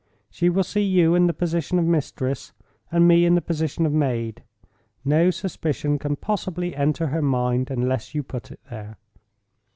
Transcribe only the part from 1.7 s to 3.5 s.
of mistress, and me in the